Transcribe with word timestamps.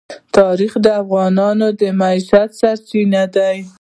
تاریخ 0.37 0.71
د 0.85 0.87
افغانانو 1.01 1.67
د 1.79 1.81
معیشت 1.99 2.49
سرچینه 2.59 3.23
ده. 3.35 3.49